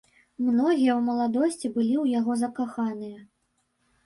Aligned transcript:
Многія 0.45 0.91
ў 0.95 1.01
маладосці 1.09 1.71
былі 1.75 1.95
ў 2.03 2.17
яго 2.21 2.39
закаханыя. 2.43 3.21